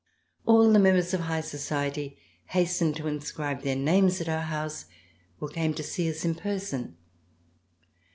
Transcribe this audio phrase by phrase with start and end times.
[0.47, 2.17] All the members of high society
[2.47, 4.85] hastened to inscribe their names at our house
[5.39, 6.97] or came to see us in person.